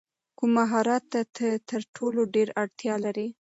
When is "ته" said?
1.35-1.49